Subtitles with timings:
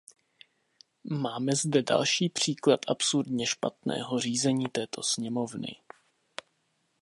[1.11, 5.75] Máme zde další příklad absurdně špatného řízení této sněmovny.